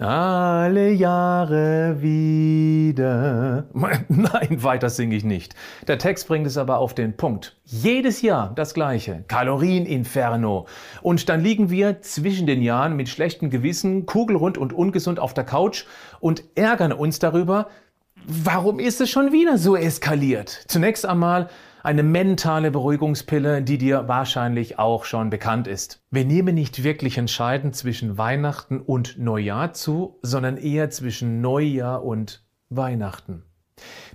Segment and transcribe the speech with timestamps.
[0.00, 3.64] Alle Jahre wieder.
[4.08, 5.56] Nein, weiter singe ich nicht.
[5.88, 7.56] Der Text bringt es aber auf den Punkt.
[7.64, 9.24] Jedes Jahr das gleiche.
[9.26, 10.66] Kalorieninferno.
[11.02, 15.42] Und dann liegen wir zwischen den Jahren mit schlechtem Gewissen, kugelrund und ungesund auf der
[15.42, 15.84] Couch
[16.20, 17.66] und ärgern uns darüber,
[18.24, 20.62] warum ist es schon wieder so eskaliert?
[20.68, 21.48] Zunächst einmal
[21.88, 26.02] eine mentale Beruhigungspille, die dir wahrscheinlich auch schon bekannt ist.
[26.10, 32.44] Wir nehmen nicht wirklich entscheidend zwischen Weihnachten und Neujahr zu, sondern eher zwischen Neujahr und
[32.68, 33.42] Weihnachten.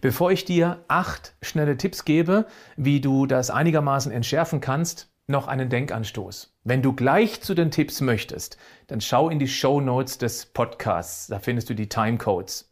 [0.02, 2.46] Bevor ich dir acht schnelle Tipps gebe,
[2.77, 6.55] wie du das einigermaßen entschärfen kannst, noch einen Denkanstoß.
[6.63, 11.26] Wenn du gleich zu den Tipps möchtest, dann schau in die Show Notes des Podcasts.
[11.26, 12.71] Da findest du die Timecodes.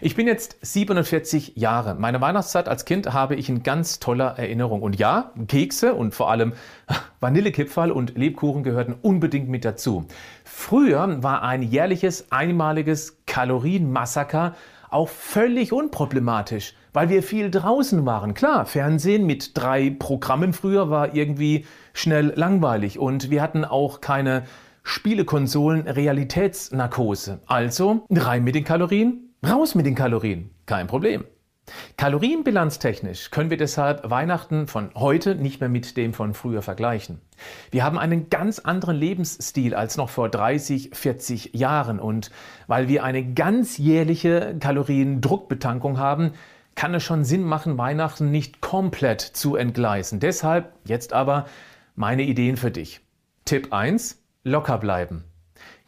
[0.00, 1.96] Ich bin jetzt 47 Jahre.
[1.96, 4.82] Meine Weihnachtszeit als Kind habe ich in ganz toller Erinnerung.
[4.82, 6.52] Und ja, Kekse und vor allem
[7.20, 10.06] Vanillekipferl und Lebkuchen gehörten unbedingt mit dazu.
[10.44, 14.54] Früher war ein jährliches, einmaliges Kalorienmassaker
[14.90, 18.34] auch völlig unproblematisch, weil wir viel draußen waren.
[18.34, 24.44] Klar, Fernsehen mit drei Programmen früher war irgendwie schnell langweilig und wir hatten auch keine
[24.84, 27.40] Spielekonsolen Realitätsnarkose.
[27.46, 31.24] Also rein mit den Kalorien, Raus mit den Kalorien, kein Problem.
[31.96, 37.20] Kalorienbilanztechnisch können wir deshalb Weihnachten von heute nicht mehr mit dem von früher vergleichen.
[37.70, 42.32] Wir haben einen ganz anderen Lebensstil als noch vor 30, 40 Jahren und
[42.66, 46.32] weil wir eine ganzjährliche Kaloriendruckbetankung haben,
[46.74, 50.18] kann es schon Sinn machen, Weihnachten nicht komplett zu entgleisen.
[50.18, 51.46] Deshalb jetzt aber
[51.94, 53.02] meine Ideen für dich.
[53.44, 55.27] Tipp 1, locker bleiben.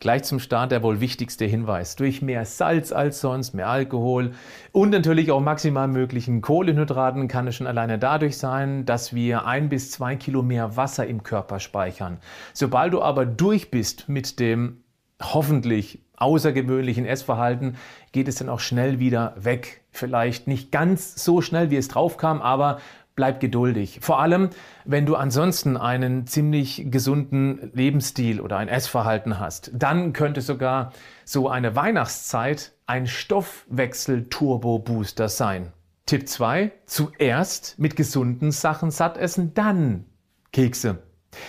[0.01, 1.95] Gleich zum Start der wohl wichtigste Hinweis.
[1.95, 4.33] Durch mehr Salz als sonst, mehr Alkohol
[4.73, 9.69] und natürlich auch maximal möglichen Kohlenhydraten kann es schon alleine dadurch sein, dass wir ein
[9.69, 12.17] bis zwei Kilo mehr Wasser im Körper speichern.
[12.55, 14.83] Sobald du aber durch bist mit dem
[15.23, 17.77] hoffentlich außergewöhnlichen Essverhalten,
[18.13, 19.83] geht es dann auch schnell wieder weg.
[19.91, 22.79] Vielleicht nicht ganz so schnell, wie es drauf kam, aber
[23.21, 23.99] bleib geduldig.
[24.01, 24.49] Vor allem,
[24.87, 30.95] wenn du ansonsten einen ziemlich gesunden Lebensstil oder ein Essverhalten hast, dann könnte sogar
[31.27, 35.75] so eine Weihnachtszeit ein Stoffwechsel-Turbo-Booster sein.
[36.07, 36.73] Tipp 2.
[36.87, 40.07] Zuerst mit gesunden Sachen satt essen, dann
[40.51, 41.03] Kekse.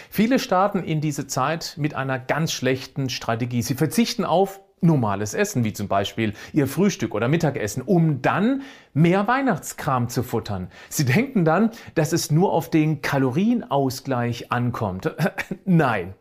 [0.10, 3.62] Viele starten in diese Zeit mit einer ganz schlechten Strategie.
[3.62, 9.28] Sie verzichten auf normales Essen, wie zum Beispiel ihr Frühstück oder Mittagessen, um dann mehr
[9.28, 10.70] Weihnachtskram zu futtern.
[10.90, 15.16] Sie denken dann, dass es nur auf den Kalorienausgleich ankommt.
[15.66, 16.16] Nein.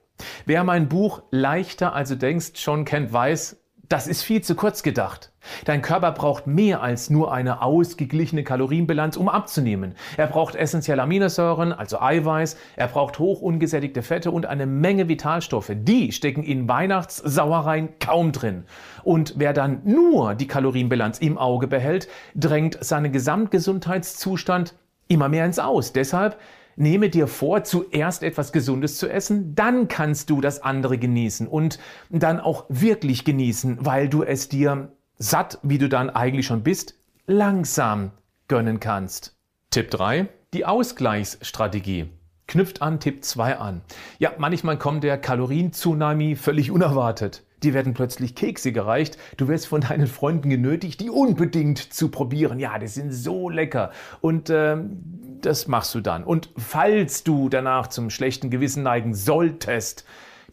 [0.44, 3.59] Wer mein Buch Leichter als du denkst schon kennt, weiß,
[3.90, 5.32] das ist viel zu kurz gedacht.
[5.64, 9.96] Dein Körper braucht mehr als nur eine ausgeglichene Kalorienbilanz, um abzunehmen.
[10.16, 15.72] Er braucht essentielle Aminosäuren, also Eiweiß, er braucht hoch ungesättigte Fette und eine Menge Vitalstoffe.
[15.74, 18.62] Die stecken in Weihnachtssauereien kaum drin.
[19.02, 22.06] Und wer dann nur die Kalorienbilanz im Auge behält,
[22.36, 24.74] drängt seinen Gesamtgesundheitszustand
[25.08, 25.92] immer mehr ins Aus.
[25.92, 26.38] Deshalb
[26.80, 31.78] Nehme dir vor, zuerst etwas Gesundes zu essen, dann kannst du das andere genießen und
[32.08, 36.94] dann auch wirklich genießen, weil du es dir satt, wie du dann eigentlich schon bist,
[37.26, 38.12] langsam
[38.48, 39.36] gönnen kannst.
[39.68, 40.30] Tipp 3.
[40.54, 42.08] Die Ausgleichsstrategie
[42.46, 43.82] knüpft an Tipp 2 an.
[44.18, 47.44] Ja, manchmal kommt der Kalorien-Tsunami völlig unerwartet.
[47.62, 49.18] Dir werden plötzlich Kekse gereicht.
[49.36, 52.58] Du wirst von deinen Freunden genötigt, die unbedingt zu probieren.
[52.58, 53.90] Ja, die sind so lecker.
[54.20, 55.02] Und ähm,
[55.40, 56.24] das machst du dann.
[56.24, 60.04] Und falls du danach zum schlechten Gewissen neigen solltest,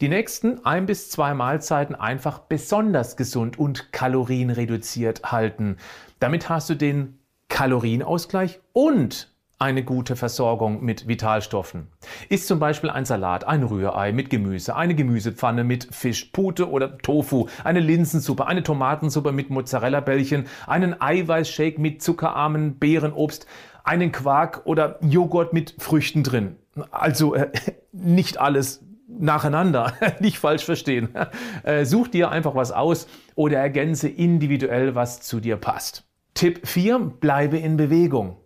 [0.02, 5.78] die nächsten ein bis zwei Mahlzeiten einfach besonders gesund und kalorienreduziert halten.
[6.20, 7.18] Damit hast du den
[7.50, 11.88] Kalorienausgleich und eine gute Versorgung mit Vitalstoffen.
[12.30, 16.98] Ist zum Beispiel ein Salat, ein Rührei mit Gemüse, eine Gemüsepfanne mit Fisch, Pute oder
[17.00, 23.48] Tofu, eine Linsensuppe, eine Tomatensuppe mit Mozzarella-Bällchen, einen Eiweißshake mit zuckerarmen Beerenobst,
[23.84, 26.58] einen Quark oder Joghurt mit Früchten drin.
[26.92, 27.52] Also äh,
[27.92, 31.10] nicht alles nacheinander, nicht falsch verstehen.
[31.64, 36.06] Äh, such dir einfach was aus oder ergänze individuell, was zu dir passt.
[36.34, 38.38] Tipp 4, bleibe in Bewegung.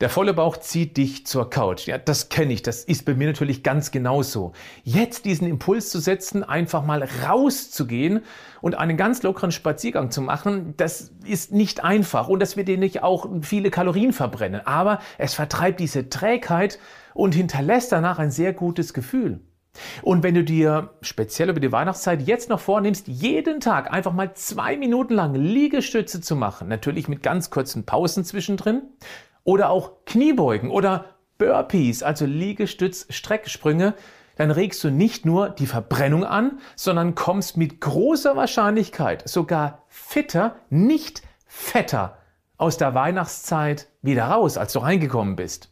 [0.00, 1.86] Der volle Bauch zieht dich zur Couch.
[1.86, 2.62] Ja, das kenne ich.
[2.62, 4.52] Das ist bei mir natürlich ganz genauso.
[4.82, 8.22] Jetzt diesen Impuls zu setzen, einfach mal rauszugehen
[8.60, 12.28] und einen ganz lockeren Spaziergang zu machen, das ist nicht einfach.
[12.28, 14.66] Und das wird dir nicht auch viele Kalorien verbrennen.
[14.66, 16.78] Aber es vertreibt diese Trägheit
[17.14, 19.40] und hinterlässt danach ein sehr gutes Gefühl.
[20.02, 24.34] Und wenn du dir speziell über die Weihnachtszeit jetzt noch vornimmst, jeden Tag einfach mal
[24.34, 28.82] zwei Minuten lang Liegestütze zu machen, natürlich mit ganz kurzen Pausen zwischendrin,
[29.44, 31.06] oder auch Kniebeugen oder
[31.38, 33.94] Burpees, also Liegestütz-Strecksprünge,
[34.36, 40.56] dann regst du nicht nur die Verbrennung an, sondern kommst mit großer Wahrscheinlichkeit sogar fitter,
[40.70, 42.18] nicht fetter
[42.56, 45.70] aus der Weihnachtszeit wieder raus, als du reingekommen bist.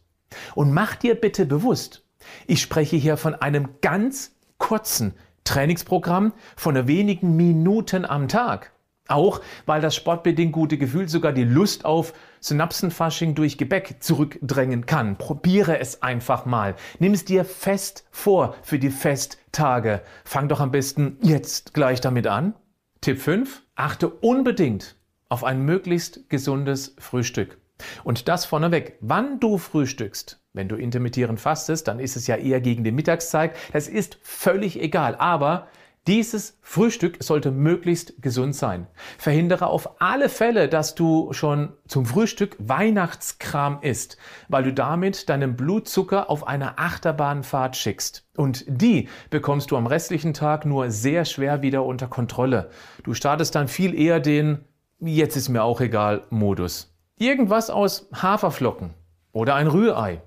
[0.55, 2.05] Und mach dir bitte bewusst,
[2.47, 8.71] ich spreche hier von einem ganz kurzen Trainingsprogramm von wenigen Minuten am Tag.
[9.11, 15.17] Auch weil das sportbedingt gute Gefühl sogar die Lust auf Synapsenfasching durch Gebäck zurückdrängen kann.
[15.17, 16.75] Probiere es einfach mal.
[16.99, 20.01] Nimm es dir fest vor für die Festtage.
[20.23, 22.55] Fang doch am besten jetzt gleich damit an.
[23.01, 23.63] Tipp 5.
[23.75, 24.95] Achte unbedingt
[25.27, 27.57] auf ein möglichst gesundes Frühstück.
[28.03, 28.97] Und das vorneweg.
[29.01, 33.55] Wann du frühstückst, wenn du intermittierend fastest, dann ist es ja eher gegen die Mittagszeit.
[33.73, 35.15] Das ist völlig egal.
[35.15, 35.67] Aber
[36.07, 38.87] dieses Frühstück sollte möglichst gesund sein.
[39.19, 44.17] Verhindere auf alle Fälle, dass du schon zum Frühstück Weihnachtskram isst,
[44.47, 48.25] weil du damit deinen Blutzucker auf eine Achterbahnfahrt schickst.
[48.35, 52.71] Und die bekommst du am restlichen Tag nur sehr schwer wieder unter Kontrolle.
[53.03, 54.65] Du startest dann viel eher den
[55.03, 56.95] Jetzt ist mir auch egal Modus.
[57.17, 58.93] Irgendwas aus Haferflocken
[59.31, 60.21] oder ein Rührei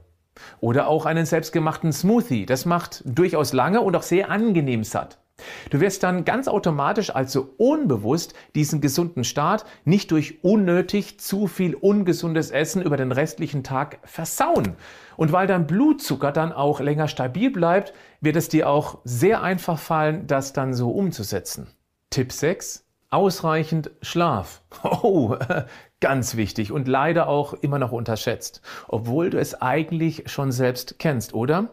[0.59, 2.45] oder auch einen selbstgemachten Smoothie.
[2.45, 5.21] Das macht durchaus lange und auch sehr angenehm satt.
[5.71, 11.75] Du wirst dann ganz automatisch, also unbewusst, diesen gesunden Start nicht durch unnötig zu viel
[11.75, 14.77] ungesundes Essen über den restlichen Tag versauen.
[15.17, 19.79] Und weil dein Blutzucker dann auch länger stabil bleibt, wird es dir auch sehr einfach
[19.79, 21.69] fallen, das dann so umzusetzen.
[22.11, 22.84] Tipp 6.
[23.15, 24.63] Ausreichend Schlaf.
[24.83, 25.37] Oh,
[26.01, 31.33] ganz wichtig und leider auch immer noch unterschätzt, obwohl du es eigentlich schon selbst kennst,
[31.33, 31.71] oder?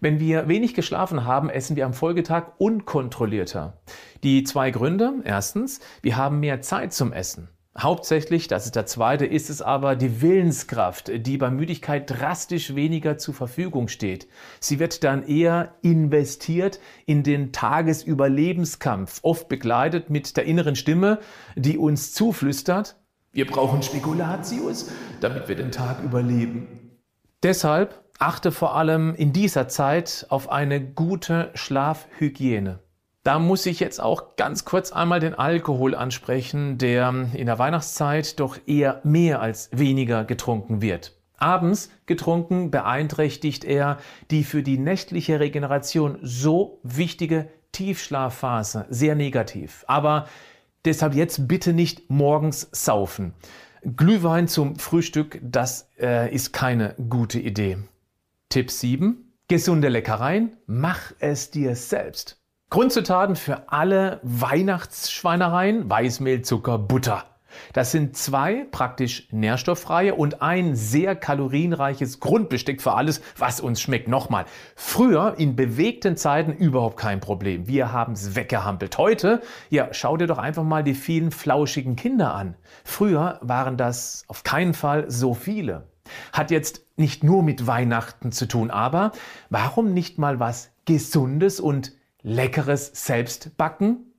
[0.00, 3.78] Wenn wir wenig geschlafen haben, essen wir am Folgetag unkontrollierter.
[4.22, 5.14] Die zwei Gründe.
[5.24, 7.48] Erstens, wir haben mehr Zeit zum Essen.
[7.78, 13.16] Hauptsächlich, das ist der zweite, ist es aber die Willenskraft, die bei Müdigkeit drastisch weniger
[13.16, 14.28] zur Verfügung steht.
[14.60, 21.18] Sie wird dann eher investiert in den Tagesüberlebenskampf, oft begleitet mit der inneren Stimme,
[21.56, 22.96] die uns zuflüstert,
[23.34, 24.90] wir brauchen Spekulatius,
[25.22, 26.98] damit wir den Tag überleben.
[27.42, 32.80] Deshalb achte vor allem in dieser Zeit auf eine gute Schlafhygiene.
[33.24, 38.40] Da muss ich jetzt auch ganz kurz einmal den Alkohol ansprechen, der in der Weihnachtszeit
[38.40, 41.16] doch eher mehr als weniger getrunken wird.
[41.36, 43.98] Abends getrunken beeinträchtigt er
[44.30, 49.84] die für die nächtliche Regeneration so wichtige Tiefschlafphase sehr negativ.
[49.86, 50.26] Aber
[50.84, 53.34] deshalb jetzt bitte nicht morgens saufen.
[53.84, 57.78] Glühwein zum Frühstück, das äh, ist keine gute Idee.
[58.48, 59.32] Tipp 7.
[59.46, 62.41] Gesunde Leckereien, mach es dir selbst.
[62.72, 67.24] Grundzutaten für alle Weihnachtsschweinereien, Weißmehl, Zucker, Butter.
[67.74, 74.08] Das sind zwei praktisch nährstofffreie und ein sehr kalorienreiches Grundbesteck für alles, was uns schmeckt.
[74.08, 77.68] Nochmal, früher in bewegten Zeiten überhaupt kein Problem.
[77.68, 78.96] Wir haben es weggehampelt.
[78.96, 82.56] Heute, ja, schau dir doch einfach mal die vielen flauschigen Kinder an.
[82.84, 85.88] Früher waren das auf keinen Fall so viele.
[86.32, 89.12] Hat jetzt nicht nur mit Weihnachten zu tun, aber
[89.50, 94.12] warum nicht mal was Gesundes und leckeres Selbstbacken?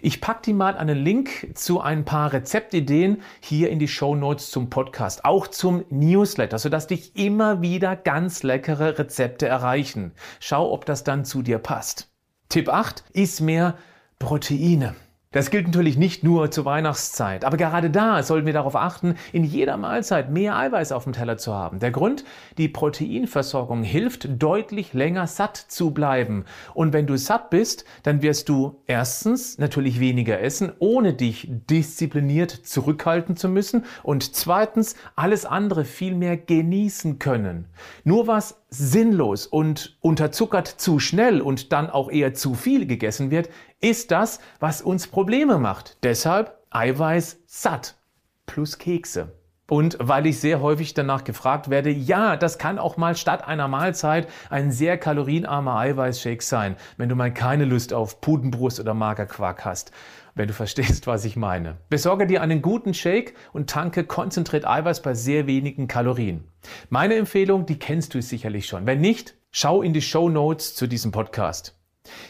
[0.00, 4.50] Ich packe dir mal einen Link zu ein paar Rezeptideen hier in die Show Notes
[4.50, 10.12] zum Podcast, auch zum Newsletter, sodass dich immer wieder ganz leckere Rezepte erreichen.
[10.40, 12.10] Schau, ob das dann zu dir passt.
[12.48, 13.76] Tipp 8, iss mehr
[14.18, 14.94] Proteine.
[15.30, 19.44] Das gilt natürlich nicht nur zur Weihnachtszeit, aber gerade da sollten wir darauf achten, in
[19.44, 21.80] jeder Mahlzeit mehr Eiweiß auf dem Teller zu haben.
[21.80, 22.24] Der Grund,
[22.56, 26.46] die Proteinversorgung hilft, deutlich länger satt zu bleiben.
[26.72, 32.50] Und wenn du satt bist, dann wirst du erstens natürlich weniger essen, ohne dich diszipliniert
[32.50, 37.66] zurückhalten zu müssen und zweitens alles andere viel mehr genießen können.
[38.02, 43.48] Nur was sinnlos und unterzuckert zu schnell und dann auch eher zu viel gegessen wird,
[43.80, 45.96] ist das, was uns Probleme macht.
[46.02, 47.96] Deshalb Eiweiß satt
[48.46, 49.37] plus Kekse.
[49.70, 53.68] Und weil ich sehr häufig danach gefragt werde, ja, das kann auch mal statt einer
[53.68, 59.66] Mahlzeit ein sehr kalorienarmer Eiweißshake sein, wenn du mal keine Lust auf Pudenbrust oder Magerquark
[59.66, 59.92] hast.
[60.34, 61.76] Wenn du verstehst, was ich meine.
[61.90, 66.44] Besorge dir einen guten Shake und tanke konzentriert Eiweiß bei sehr wenigen Kalorien.
[66.88, 68.86] Meine Empfehlung, die kennst du sicherlich schon.
[68.86, 71.76] Wenn nicht, schau in die Show Notes zu diesem Podcast.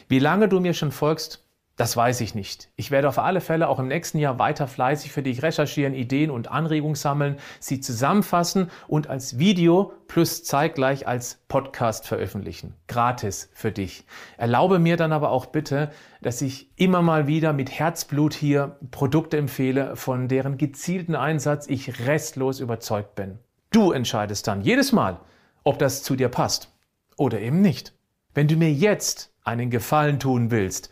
[0.08, 1.47] Wie lange du mir schon folgst,
[1.78, 2.70] das weiß ich nicht.
[2.74, 6.28] Ich werde auf alle Fälle auch im nächsten Jahr weiter fleißig für dich recherchieren, Ideen
[6.28, 12.74] und Anregungen sammeln, sie zusammenfassen und als Video plus zeitgleich als Podcast veröffentlichen.
[12.88, 14.04] Gratis für dich.
[14.38, 19.36] Erlaube mir dann aber auch bitte, dass ich immer mal wieder mit Herzblut hier Produkte
[19.36, 23.38] empfehle, von deren gezielten Einsatz ich restlos überzeugt bin.
[23.70, 25.20] Du entscheidest dann jedes Mal,
[25.62, 26.74] ob das zu dir passt
[27.16, 27.94] oder eben nicht.
[28.34, 30.90] Wenn du mir jetzt einen Gefallen tun willst,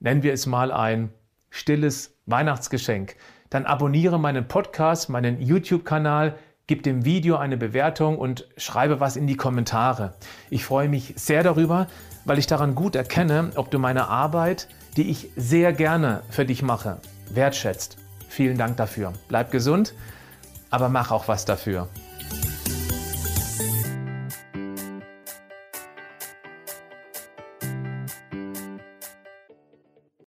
[0.00, 1.10] nennen wir es mal ein
[1.50, 3.16] stilles Weihnachtsgeschenk,
[3.50, 6.36] dann abonniere meinen Podcast, meinen YouTube-Kanal,
[6.66, 10.14] gib dem Video eine Bewertung und schreibe was in die Kommentare.
[10.50, 11.86] Ich freue mich sehr darüber,
[12.24, 16.62] weil ich daran gut erkenne, ob du meine Arbeit, die ich sehr gerne für dich
[16.62, 16.98] mache,
[17.30, 17.96] wertschätzt.
[18.28, 19.14] Vielen Dank dafür.
[19.28, 19.94] Bleib gesund,
[20.70, 21.88] aber mach auch was dafür.